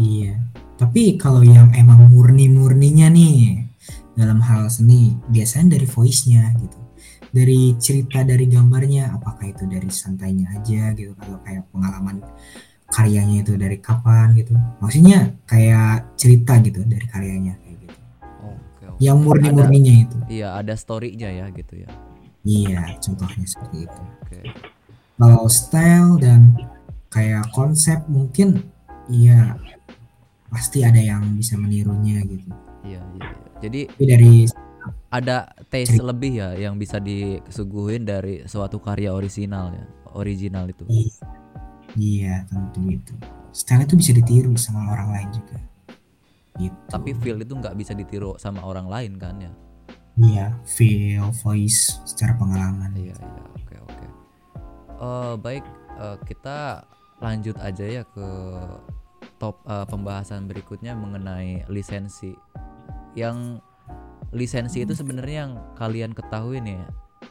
[0.00, 0.40] Iya.
[0.80, 3.60] Tapi kalau yang emang murni-murninya nih
[4.16, 6.78] dalam hal seni, biasanya dari voice-nya gitu.
[7.32, 12.20] Dari cerita dari gambarnya, apakah itu dari santainya aja gitu kalau kayak pengalaman
[12.92, 14.52] karyanya itu dari kapan gitu.
[14.84, 17.56] Maksudnya kayak cerita gitu dari karyanya
[19.02, 20.16] yang murni-murninya itu.
[20.30, 21.90] Iya, ada story-nya ya gitu ya.
[22.46, 24.00] Iya, contohnya seperti itu.
[24.22, 24.38] Oke.
[25.18, 26.54] Kalau style dan
[27.10, 28.62] kayak konsep mungkin
[29.10, 29.58] iya
[30.48, 32.50] pasti ada yang bisa menirunya gitu.
[32.86, 33.26] Iya, iya.
[33.26, 33.48] iya.
[33.62, 34.34] Jadi Tapi dari
[35.12, 36.08] ada taste cerita.
[36.10, 40.82] lebih ya yang bisa disuguhin dari suatu karya original ya, original itu.
[40.90, 41.14] Iya,
[41.98, 43.14] iya tentu itu.
[43.52, 45.58] Style itu bisa ditiru sama orang lain juga.
[46.60, 46.76] Gitu.
[46.88, 49.52] Tapi feel itu nggak bisa ditiru sama orang lain kan ya?
[50.20, 52.92] Iya, feel, voice, secara pengalaman.
[52.92, 54.06] Iya, iya, oke, oke.
[55.00, 55.64] Uh, baik,
[55.96, 56.84] uh, kita
[57.24, 58.28] lanjut aja ya ke
[59.40, 62.36] top uh, pembahasan berikutnya mengenai lisensi.
[63.16, 63.64] Yang
[64.36, 66.76] lisensi itu sebenarnya yang kalian ketahui nih,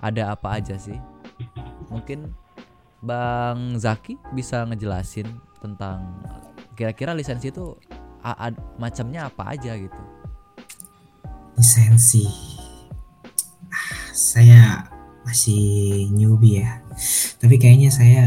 [0.02, 0.98] ada apa aja sih?
[1.94, 2.34] Mungkin
[3.06, 5.30] Bang Zaki bisa ngejelasin
[5.62, 6.18] tentang
[6.74, 7.78] kira-kira lisensi itu
[8.78, 10.02] macamnya apa aja gitu.
[11.58, 12.26] Lisensi.
[13.70, 14.88] Ah, saya
[15.26, 16.82] masih newbie ya.
[17.38, 18.26] Tapi kayaknya saya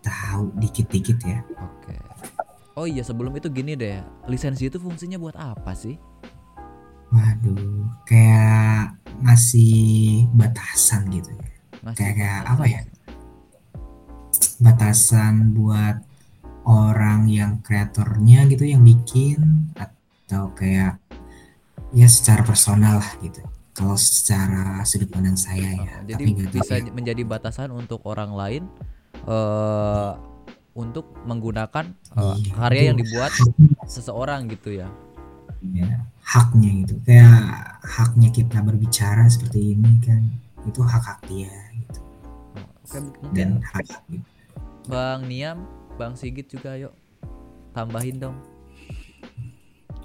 [0.00, 1.40] tahu dikit-dikit ya.
[1.60, 1.96] Oke.
[2.76, 4.00] Oh iya sebelum itu gini deh.
[4.28, 6.00] Lisensi itu fungsinya buat apa sih?
[7.10, 11.48] Waduh kayak ngasih batasan gitu ya.
[11.96, 12.80] Kayak, kayak apa ya?
[14.60, 16.04] batasan buat
[16.70, 21.02] orang yang kreatornya gitu yang bikin atau kayak
[21.90, 23.42] ya secara personal lah gitu.
[23.74, 26.90] Kalau secara sudut pandang saya ya jadi tapi bisa ya.
[26.92, 28.62] menjadi batasan untuk orang lain
[29.26, 30.14] uh,
[30.76, 33.32] untuk menggunakan uh, iya, karya yang dibuat
[33.90, 34.88] seseorang gitu ya.
[35.74, 36.94] Ya haknya gitu.
[37.02, 37.42] Kayak
[37.82, 40.22] haknya kita berbicara seperti ini kan
[40.68, 42.00] itu hak hak dia gitu.
[42.84, 42.98] Oke,
[43.34, 44.26] dan hak, hak gitu.
[44.86, 45.58] bang Niam
[46.00, 46.96] Bang Sigit juga yuk
[47.76, 48.36] tambahin dong.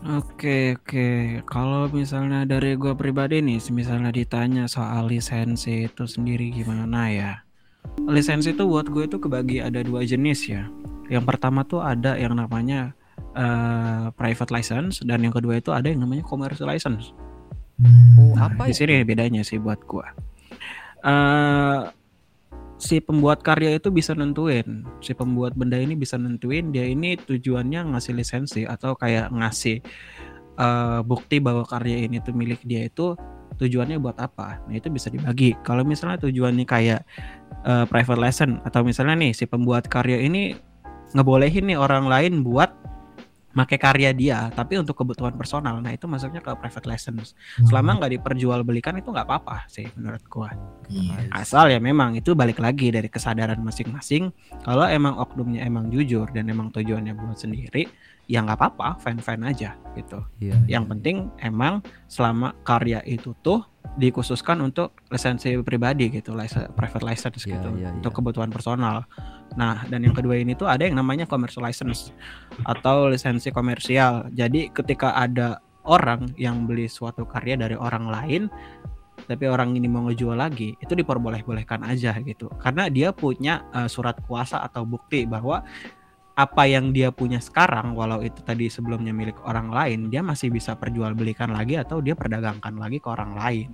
[0.05, 1.39] Oke oke.
[1.47, 7.31] Kalau misalnya dari gue pribadi nih misalnya ditanya soal lisensi itu sendiri gimana ya?
[8.03, 10.67] Lisensi itu buat gue itu kebagi ada dua jenis ya.
[11.07, 12.91] Yang pertama tuh ada yang namanya
[13.33, 17.15] uh, private license dan yang kedua itu ada yang namanya commercial license.
[18.19, 20.07] Oh, apa di sini bedanya sih buat gue
[21.05, 21.79] uh,
[22.75, 27.95] si pembuat karya itu bisa nentuin si pembuat benda ini bisa nentuin dia ini tujuannya
[27.95, 29.79] ngasih lisensi atau kayak ngasih
[30.59, 33.15] eh, bukti bahwa karya ini tuh milik dia itu
[33.55, 34.59] tujuannya buat apa.
[34.67, 35.55] Nah itu bisa dibagi.
[35.63, 37.01] Kalau misalnya tujuannya kayak
[37.63, 40.59] eh, private lesson atau misalnya nih si pembuat karya ini
[41.15, 42.75] ngebolehin nih orang lain buat
[43.55, 45.79] make karya dia tapi untuk kebutuhan personal.
[45.79, 47.33] Nah itu masuknya ke private lessons.
[47.63, 50.51] Selama nggak diperjualbelikan itu nggak apa-apa sih menurut gua.
[50.85, 51.33] Iya.
[51.33, 54.29] asal ya memang itu balik lagi dari kesadaran masing-masing.
[54.61, 57.89] Kalau emang oknumnya emang jujur dan emang tujuannya buat sendiri
[58.25, 60.57] ya nggak apa-apa fan-fan aja gitu Iya.
[60.67, 63.61] yang penting emang selama karya itu tuh
[63.95, 68.17] dikhususkan untuk lisensi pribadi gitu license, private license Iya, gitu iya, untuk iya.
[68.17, 69.05] kebutuhan personal
[69.53, 72.09] nah dan yang kedua ini tuh ada yang namanya commercial license
[72.65, 78.49] atau lisensi komersial jadi ketika ada orang yang beli suatu karya dari orang lain
[79.25, 84.17] tapi orang ini mau ngejual lagi itu diperboleh-bolehkan aja gitu karena dia punya eh, surat
[84.27, 85.65] kuasa atau bukti bahwa
[86.35, 90.75] apa yang dia punya sekarang walau itu tadi sebelumnya milik orang lain dia masih bisa
[90.75, 93.69] perjualbelikan lagi atau dia perdagangkan lagi ke orang lain.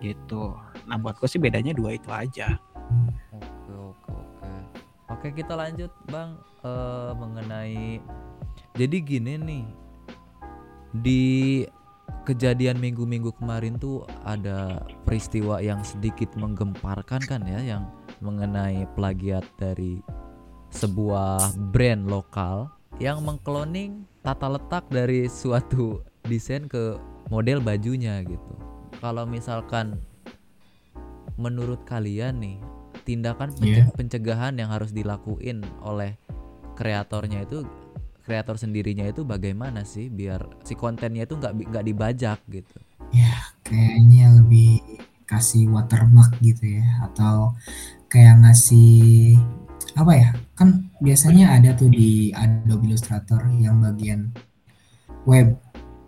[0.00, 0.56] Gitu.
[0.88, 2.56] Nah buat gue sih bedanya dua itu aja.
[3.36, 4.52] Oke oke oke.
[5.12, 6.32] Oke kita lanjut bang.
[6.64, 8.00] Eh, mengenai
[8.72, 9.66] jadi gini nih.
[10.96, 11.22] Di
[12.24, 17.84] kejadian minggu-minggu kemarin tuh ada peristiwa yang sedikit menggemparkan kan ya yang
[18.22, 19.98] mengenai plagiat dari
[20.72, 26.96] sebuah brand lokal yang mengkloning tata letak dari suatu desain ke
[27.28, 28.52] model bajunya gitu.
[29.00, 29.98] Kalau misalkan
[31.36, 32.58] menurut kalian nih
[33.02, 33.90] tindakan Iya.
[33.98, 36.14] pencegahan yang harus dilakuin oleh
[36.78, 37.66] kreatornya itu
[38.22, 42.76] kreator sendirinya itu bagaimana sih biar si kontennya itu nggak nggak dibajak gitu.
[43.66, 44.78] kayaknya lebih
[45.26, 47.56] kasih watermark gitu ya atau
[48.06, 49.36] kayak ngasih
[49.98, 50.30] apa ya
[50.62, 54.30] kan biasanya ada tuh di Adobe Illustrator yang bagian
[55.26, 55.58] web.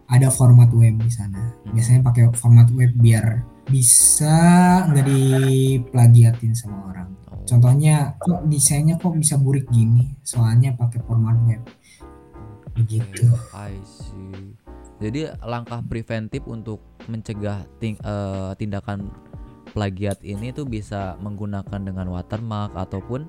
[0.07, 1.59] Ada format web di sana.
[1.67, 4.37] Biasanya pakai format web biar bisa
[4.87, 7.09] nggak diplagiatin sama orang.
[7.35, 10.15] Oh, contohnya kok desainnya kok bisa burik gini?
[10.23, 11.67] Soalnya pakai format web.
[12.79, 13.27] Begitu.
[13.51, 14.55] I see.
[15.03, 16.79] Jadi langkah preventif untuk
[17.11, 19.11] mencegah ting- eh, tindakan
[19.75, 23.27] plagiat ini tuh bisa menggunakan dengan watermark ataupun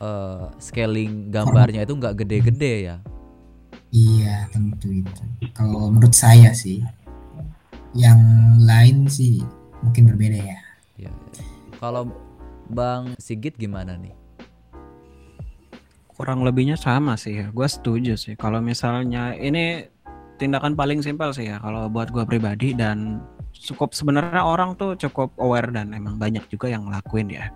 [0.00, 2.96] eh, scaling gambarnya itu nggak gede-gede ya.
[3.92, 5.22] Iya tentu itu.
[5.52, 6.80] Kalau menurut saya sih,
[7.92, 8.20] yang
[8.62, 9.44] lain sih
[9.84, 10.58] mungkin berbeda ya.
[10.96, 11.12] Ya.
[11.78, 12.08] Kalau
[12.70, 14.20] Bang Sigit gimana nih?
[16.20, 19.88] kurang lebihnya sama sih ya gue setuju sih kalau misalnya ini
[20.36, 23.24] tindakan paling simpel sih ya kalau buat gue pribadi dan
[23.56, 27.48] cukup sebenarnya orang tuh cukup aware dan emang banyak juga yang ngelakuin ya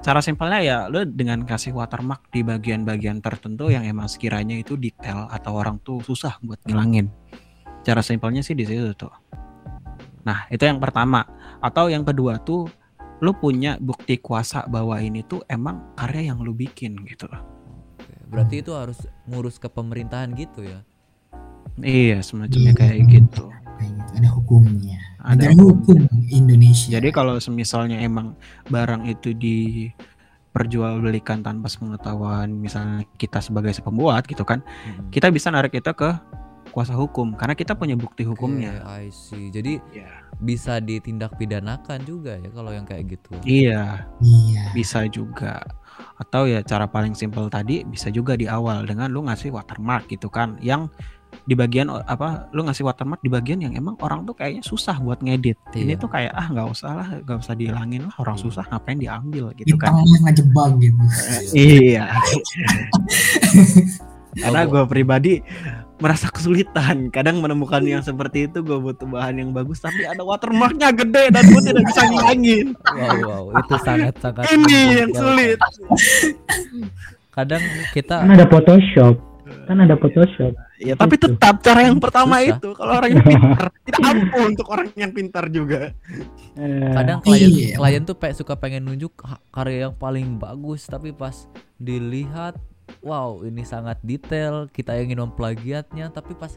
[0.00, 5.28] cara simpelnya ya lu dengan kasih watermark di bagian-bagian tertentu yang emang sekiranya itu detail
[5.28, 7.12] atau orang tuh susah buat ngilangin
[7.84, 9.12] cara simpelnya sih di situ tuh
[10.24, 11.24] nah itu yang pertama
[11.60, 12.68] atau yang kedua tuh
[13.20, 17.60] lu punya bukti kuasa bahwa ini tuh emang karya yang lu bikin gitu loh
[18.30, 20.86] Berarti itu harus ngurus ke pemerintahan gitu ya.
[21.82, 22.78] Iya, semacamnya Iya.
[22.78, 23.44] kayak gitu.
[23.50, 24.12] Kayak gitu.
[24.22, 25.00] Ada hukumnya.
[25.20, 26.96] Ada Negara hukum Indonesia.
[26.96, 28.32] Jadi kalau semisalnya emang
[28.68, 35.12] barang itu diperjualbelikan tanpa sepengetahuan misalnya kita sebagai pembuat gitu kan, Mm-mm.
[35.12, 36.10] kita bisa narik itu ke
[36.70, 38.86] kuasa hukum karena kita punya bukti hukumnya.
[38.86, 39.50] Oke, I see.
[39.50, 40.06] Jadi Iya.
[40.38, 43.34] bisa ditindak pidanakan juga ya kalau yang kayak gitu.
[43.42, 44.64] Iya, Iya.
[44.72, 45.58] bisa juga.
[46.16, 50.30] Atau ya cara paling simpel tadi bisa juga di awal dengan lu ngasih watermark gitu
[50.32, 50.88] kan yang
[51.46, 55.18] di bagian apa lu ngasih watermark di bagian yang emang orang tuh kayaknya susah buat
[55.24, 55.58] ngedit.
[55.74, 56.02] Ini Iya.
[56.02, 59.74] tuh kayak ah nggak usah lah, nggak usah dihilangin lah orang susah ngapain diambil gitu
[59.78, 59.90] kan.
[59.94, 61.02] Bintangnya ngejebak gitu.
[61.56, 62.04] Iya.
[64.30, 65.42] Karena gue pribadi
[66.00, 67.10] merasa kesulitan.
[67.10, 71.44] Kadang menemukan yang seperti itu gue butuh bahan yang bagus, tapi ada watermarknya gede dan
[71.50, 72.66] gue tidak bisa ngilangin.
[72.94, 75.58] Wow, wow, itu sangat sangat Ini yang sulit.
[77.30, 77.62] Kadang
[77.94, 79.29] kita Kan ada Photoshop.
[79.62, 80.52] Kan ada Photoshop.
[80.76, 81.30] Ya tapi Gitu.
[81.30, 82.50] tetap cara yang pertama Susah.
[82.52, 85.80] itu kalau orang yang pintar tidak ampuh untuk orang yang pintar juga.
[86.54, 87.76] Eh, kadang klien Iya.
[87.76, 89.12] klien tuh pe- suka pengen nunjuk
[89.48, 92.56] karya yang paling bagus tapi pas dilihat
[93.00, 96.52] wow ini sangat detail kita ingin memplagiatnya tapi pas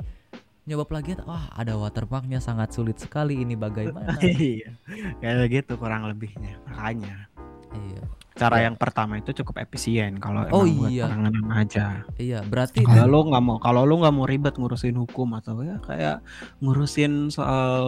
[0.63, 4.71] nyoba plagiat wah ada watermarknya sangat sulit sekali ini bagaimana Iya.
[5.17, 6.55] Kayak gitu kurang lebihnya.
[6.65, 7.27] Makanya
[7.75, 8.65] iya cara Ya.
[8.65, 11.05] yang pertama itu cukup efisien kalau Oh, emang buat iya.
[11.05, 11.85] penanganan aja.
[12.17, 15.77] iya berarti Kalau lu nggak mau kalau lu nggak mau ribet ngurusin hukum atau ya
[15.85, 16.25] kayak
[16.57, 17.85] ngurusin soal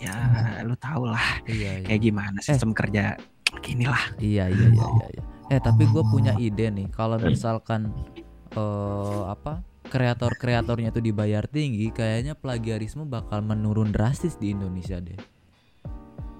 [0.00, 0.16] ya
[0.64, 1.86] lu tau lah iya, iya.
[1.88, 3.20] kayak gimana sistem kerja
[3.68, 4.16] inilah.
[4.16, 5.06] Iya iya iya iya.
[5.12, 5.22] iya.
[5.52, 7.92] Eh tapi gue punya ide nih kalau misalkan
[8.52, 15.14] eh apa kreator-kreatornya itu dibayar tinggi, kayaknya plagiarisme bakal menurun drastis di Indonesia deh.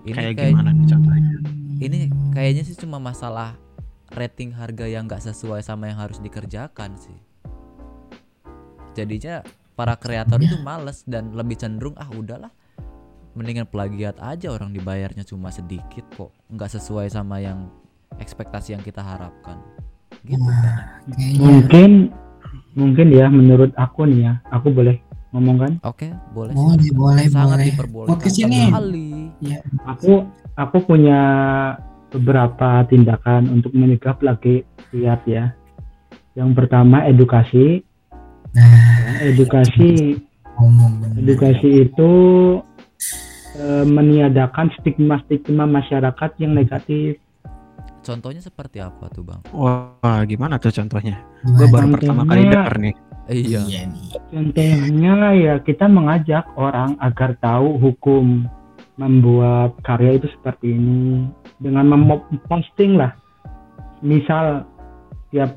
[0.07, 1.31] Ini Kayak kayak- gimana nih contohnya?
[1.77, 1.99] Ini
[2.31, 3.59] kayaknya sih cuma masalah
[4.09, 7.19] rating harga yang nggak sesuai sama yang harus dikerjakan sih.
[8.95, 12.49] Jadinya para kreator itu males dan lebih cenderung ah udahlah
[13.37, 17.69] mendingan plagiat aja orang dibayarnya cuma sedikit kok nggak sesuai sama yang
[18.17, 19.61] ekspektasi yang kita harapkan
[20.25, 21.91] gitu kan Kayaknya Mungkin
[22.73, 24.97] mungkin ya menurut aku nih ya, aku boleh
[25.29, 25.73] ngomong kan?
[25.83, 26.97] oke boleh boleh silakan.
[26.97, 27.67] boleh sangat boleh.
[27.69, 28.61] diperbolehkan Podcast ini
[29.39, 30.13] sekali Aku
[30.55, 31.21] aku punya
[32.09, 35.53] beberapa tindakan untuk mencegah plagiat ya.
[36.33, 37.85] Yang pertama edukasi.
[38.53, 38.65] Nah,
[39.17, 40.17] Ya, edukasi
[41.15, 42.11] edukasi itu
[43.55, 47.21] eh, meniadakan stigma-stigma masyarakat yang negatif.
[48.01, 51.19] contohnya seperti apa tuh bang Wah, gimana tuh contohnya?
[51.43, 51.59] Gimana?
[51.59, 52.95] Gue baru pertama kali denger nih.
[53.27, 53.83] iya Iya.
[54.31, 58.47] Contohnya ya kita mengajak orang agar tahu hukum
[58.97, 61.29] membuat karya itu seperti ini
[61.61, 63.13] dengan memposting lah.
[64.01, 64.65] Misal
[65.29, 65.57] setiap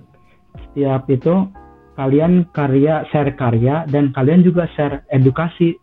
[0.69, 1.47] setiap itu
[1.95, 5.80] kalian karya share karya dan kalian juga share edukasi.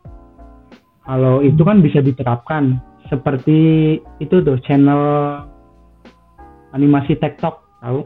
[1.06, 5.44] Kalau itu kan bisa diterapkan seperti itu tuh channel
[6.74, 8.02] animasi TikTok tahu?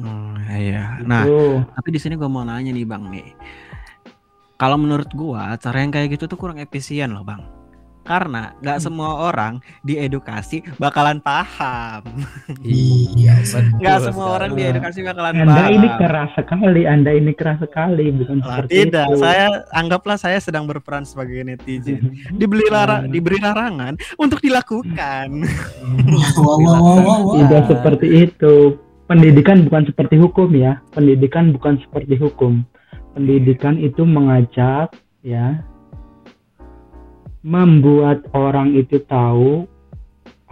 [0.00, 1.02] Oh, iya.
[1.04, 1.60] Nah, Tuh.
[1.76, 3.28] tapi di sini gue mau nanya nih bang nih.
[4.56, 7.59] Kalau menurut gua cara yang kayak gitu tuh kurang efisien loh bang.
[8.10, 12.02] Karena nggak semua orang diedukasi bakalan paham.
[12.60, 14.34] Iya, betul Nggak semua sekali.
[14.34, 15.70] orang diedukasi bakalan Anda paham.
[15.70, 19.16] ini keras sekali, Anda ini keras sekali, bukan Lah, seperti tidak, itu.
[19.16, 22.02] saya anggaplah saya sedang berperan sebagai netizen.
[22.32, 23.08] Dibeli lara, Hmm.
[23.08, 25.28] diberi larangan untuk dilakukan.
[26.34, 27.34] Wow, wow, wow, wow, wow.
[27.38, 28.54] Tidak seperti itu.
[29.06, 30.82] Pendidikan bukan seperti hukum ya.
[30.90, 32.62] Pendidikan bukan seperti hukum.
[33.10, 35.62] Pendidikan itu mengajak ya
[37.40, 39.64] membuat orang itu tahu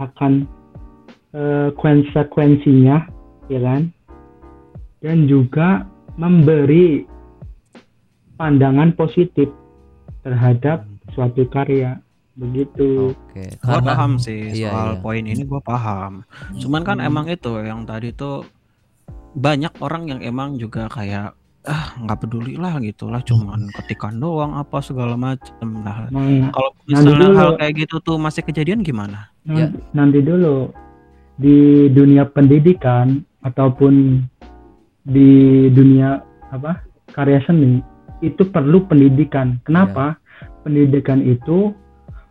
[0.01, 0.47] akan
[1.35, 3.05] eh, konsekuensinya
[3.49, 3.93] ya kan
[4.99, 5.85] dan juga
[6.19, 7.05] memberi
[8.35, 9.47] pandangan positif
[10.25, 10.83] terhadap
[11.15, 11.99] suatu karya
[12.39, 15.01] begitu oke Gua karena paham sih iya, soal iya.
[15.03, 16.23] poin ini gue paham.
[16.55, 17.07] Cuman kan Hmm.
[17.11, 18.47] emang itu yang tadi tuh
[19.35, 21.35] banyak orang yang emang juga kayak
[21.67, 26.71] ah nggak peduli lah gitu lah cuman ketikan doang apa segala macem lah Nah, kalau
[26.87, 27.35] Nanti misalnya dulu.
[27.35, 29.65] hal kayak gitu tuh masih kejadian gimana Ya.
[29.65, 30.55] Nanti, nanti dulu
[31.35, 31.57] di
[31.89, 34.21] dunia pendidikan ataupun
[35.03, 35.29] di
[35.71, 37.79] dunia apa karya seni
[38.19, 39.57] itu perlu pendidikan.
[39.63, 40.19] Kenapa?
[40.61, 41.71] Pendidikan itu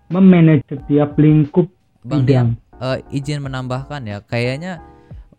[0.08, 1.66] memanage setiap lingkup
[2.04, 2.48] bang bidang.
[2.54, 4.78] Dian, eh, izin menambahkan ya kayaknya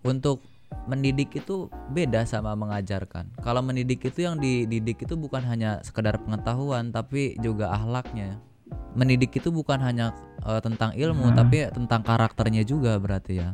[0.02, 0.42] untuk
[0.86, 1.56] mendidik itu
[1.90, 3.34] beda sama mengajarkan.
[3.38, 8.40] Kalau mendidik itu yang dididik itu bukan hanya sekedar pengetahuan tapi juga ahlaknya.
[8.92, 11.42] Mendidik itu bukan hanya eh, tentang ilmu Nah.
[11.42, 13.52] tapi tentang karakternya juga berarti ya.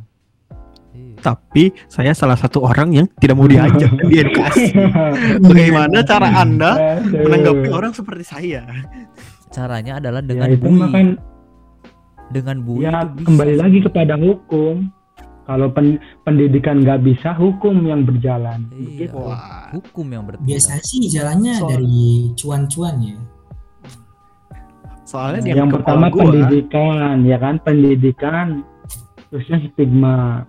[0.92, 1.20] Iya.
[1.20, 4.72] tapi saya salah satu orang yang tidak mau diajak dan diedukasi
[5.42, 6.72] bagaimana cara anda
[7.06, 8.64] menanggapi orang seperti saya?
[9.52, 10.80] Caranya adalah Ya, dengan itu bui.
[10.80, 11.06] makan
[12.26, 13.28] dengan bui ya itu bisa.
[13.28, 14.88] kembali lagi kepada hukum.
[15.46, 18.66] Kalau pen- pendidikan nggak bisa, hukum yang berjalan.
[18.74, 19.14] iya.
[19.14, 19.70] Wah.
[19.78, 22.00] hukum yang bertindak Biasanya sih jalannya Soal- dari
[22.34, 23.18] cuan-cuan ya.
[25.06, 28.66] soalnya di yang pertama gua, pendidikan ya kan pendidikan
[29.30, 30.44] terusnya stigma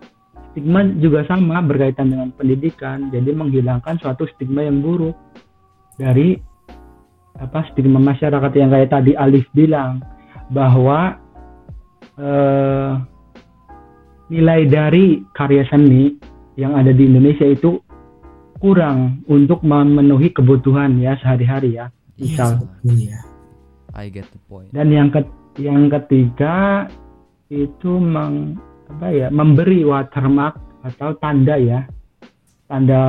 [0.50, 5.12] stigma juga sama berkaitan dengan pendidikan jadi menghilangkan suatu stigma yang buruk
[6.00, 6.40] dari
[7.36, 10.00] apa stigma masyarakat yang kayak tadi Alif bilang
[10.48, 11.20] bahwa
[12.16, 12.90] eh,
[14.32, 16.14] nilai dari karya seni
[16.58, 17.78] yang ada di Indonesia itu
[18.56, 23.20] kurang untuk memenuhi kebutuhan ya sehari-hari ya misal Iya, betul ya.
[23.96, 25.20] I get the point dan yang ke
[25.56, 26.84] yang ketiga
[27.48, 28.58] itu meng,
[28.92, 31.86] apa ya memberi watermark atau tanda ya
[32.66, 33.02] tanda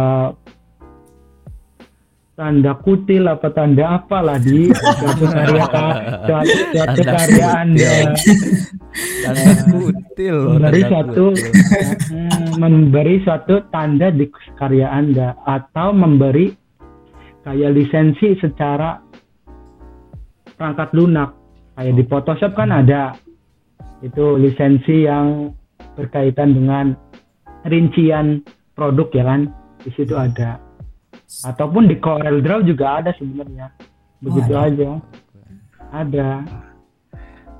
[2.37, 4.69] tanda kutil apa tanda apalah di?
[4.69, 5.65] Suatu karya
[6.69, 7.93] suatu, karya anda.
[9.25, 10.37] Tanda kutil.
[10.53, 11.25] Memberi suatu.
[12.13, 16.53] Hmm, memberi suatu tanda di karya anda atau memberi
[17.41, 19.01] kayak lisensi secara
[20.53, 21.33] perangkat lunak.
[21.73, 23.17] Kayak di Photoshop kan ada.
[24.05, 25.57] Itu lisensi yang
[25.97, 26.93] berkaitan dengan
[27.65, 28.45] rincian
[28.77, 29.41] produk ya kan?
[29.81, 30.66] Di situ ada
[31.43, 33.67] ataupun di Corel Draw juga ada sebenarnya
[34.19, 34.65] begitu ada.
[34.65, 34.89] aja
[35.91, 36.29] ada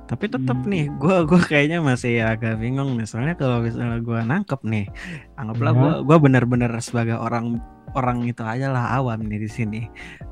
[0.08, 0.72] Tapi tetap Hmm.
[0.72, 3.04] nih, gua gua kayaknya masih agak bingung nih.
[3.04, 4.88] Soalnya kalau misalnya gua nangkep nih,
[5.36, 5.76] anggaplah Ya.
[5.76, 7.60] gua gua benar-benar sebagai orang
[7.92, 9.80] orang itu aja lah awam nih di sini.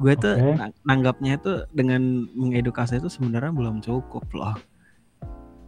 [0.00, 0.32] Gue tuh
[0.84, 4.56] nanggapnya itu dengan mengedukasi itu sebenarnya belum cukup loh.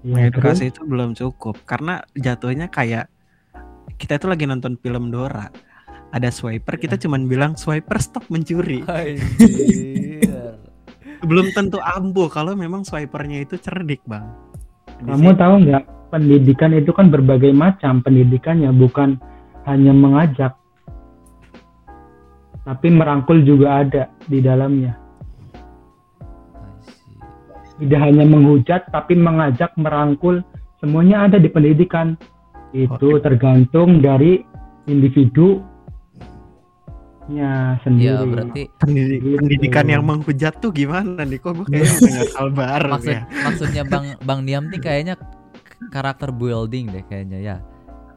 [0.01, 3.12] Iya, Mengedukasi itu belum cukup karena jatuhnya kayak
[3.97, 5.53] kita itu lagi nonton film Dora.
[6.09, 8.80] Ada swiper, kita cuman bilang swiper stop mencuri.
[11.28, 14.32] Belum tentu ampuh kalau memang swipernya itu cerdik, Bang.
[15.04, 19.20] Kamu tahu nggak pendidikan itu kan berbagai macam pendidikannya bukan
[19.68, 20.56] hanya mengajak
[22.68, 24.92] tapi merangkul juga ada di dalamnya.
[27.80, 30.44] Tidak hanya menghujat tapi mengajak merangkul
[30.76, 32.20] semuanya ada di pendidikan.
[32.76, 34.44] Itu tergantung dari
[37.29, 39.37] individunya sendiri Ya berarti Pendidik- Gitu.
[39.37, 41.39] pendidikan yang menghujat tuh gimana nih?
[41.39, 43.20] Kok gue kayaknya mendengar hal baru maksud ya.
[43.45, 45.14] maksudnya Bang Bang Niam nih kayaknya
[45.91, 47.57] karakter building deh kayaknya ya.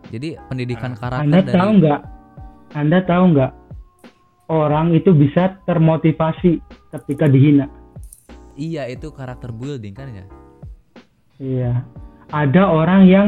[0.10, 2.00] Jadi pendidikan karakter Anda dari tahu nggak?
[2.74, 3.52] Anda tahu nggak?
[4.48, 6.60] Orang itu bisa termotivasi
[6.92, 7.72] ketika dihina.
[8.54, 10.26] Iya itu karakter building kan ya.
[11.38, 11.72] Iya.
[12.30, 13.28] Ada orang yang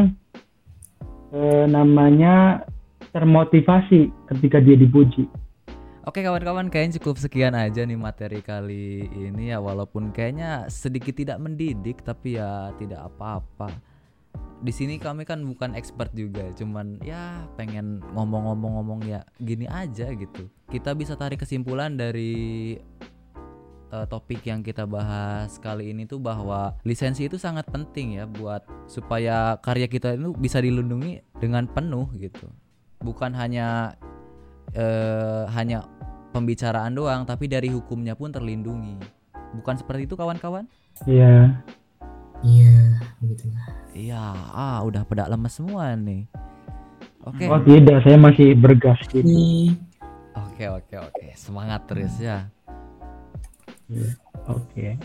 [1.32, 2.64] eh, namanya
[3.10, 5.24] termotivasi ketika dia dipuji.
[6.04, 11.40] Oke kawan-kawan kayaknya cukup sekian aja nih materi kali ini ya walaupun kayaknya sedikit tidak
[11.40, 13.72] mendidik tapi ya tidak apa-apa.
[14.60, 20.52] Di sini kami kan bukan expert juga, cuman ya pengen ngomong-ngomong-ngomong ya gini aja gitu.
[20.68, 22.76] Kita bisa tarik kesimpulan dari
[23.96, 28.68] eh, topik yang kita bahas kali ini tuh bahwa lisensi itu sangat penting ya buat
[28.92, 32.52] supaya karya kita itu bisa dilindungi dengan penuh gitu.
[33.00, 33.96] Bukan hanya
[34.74, 35.86] eh, hanya
[36.34, 38.98] pembicaraan doang tapi dari hukumnya pun terlindungi.
[39.54, 40.66] Bukan seperti itu kawan-kawan?
[41.06, 41.62] Iya.
[42.44, 43.66] Iya, begitulah.
[43.94, 46.26] Iya, ah udah pada lemes semua nih.
[47.24, 47.48] Oke.
[47.48, 49.24] Oh tidak, saya masih bergas gitu.
[49.24, 49.78] Ini
[50.34, 51.28] Oke, oke, oke.
[51.38, 52.50] Semangat terus ya.
[54.50, 54.98] Oke.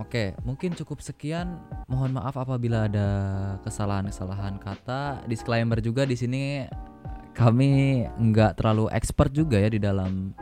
[0.00, 1.60] Oke, mungkin cukup sekian.
[1.84, 3.08] Mohon maaf apabila ada
[3.62, 5.28] kesalahan-kesalahan kata.
[5.28, 6.64] Disclaimer juga di sini
[7.36, 10.32] kami nggak terlalu expert juga ya di dalam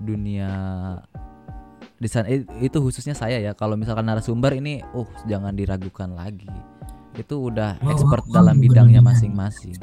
[0.00, 0.50] dunia
[2.00, 3.52] desain itu khususnya saya ya.
[3.52, 6.48] Kalau misalkan narasumber ini, uh jangan diragukan lagi.
[7.14, 9.76] Itu udah expert wah, dalam bidangnya masing-masing.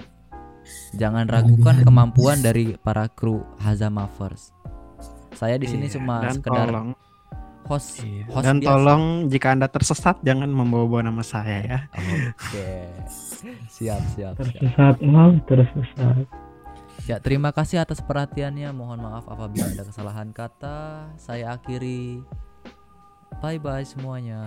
[0.97, 4.51] Jangan ragukan kemampuan dari para kru Hazama First.
[5.37, 6.87] Saya di sini Iya, cuma dan sekedar tolong,
[7.69, 8.69] host, iya, host dan biasa.
[8.73, 11.79] tolong jika anda tersesat jangan membawa-bawa nama saya ya.
[11.93, 12.67] Oke.
[13.77, 14.33] Siap, siap, siap.
[14.41, 16.25] Tersesat, oh, tersesat.
[17.07, 18.67] Ya, terima kasih atas perhatiannya.
[18.75, 21.07] Mohon maaf apabila ada kesalahan kata.
[21.15, 22.19] Saya akhiri.
[23.39, 24.43] Bye bye semuanya.